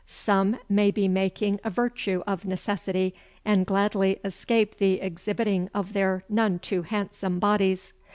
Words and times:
Some 0.07 0.57
may 0.67 0.89
be 0.89 1.07
making 1.07 1.59
a 1.63 1.69
virtue 1.69 2.23
of 2.25 2.43
necessity 2.43 3.13
and 3.45 3.67
gladly 3.67 4.17
escape 4.25 4.79
the 4.79 4.99
exhibiting 4.99 5.69
of 5.75 5.93
their 5.93 6.23
none 6.27 6.57
too 6.57 6.81
handsome 6.81 7.37
bodies. 7.37 7.93